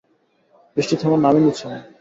[0.77, 1.77] বৃষ্টি থামার নামই নিচ্ছে না।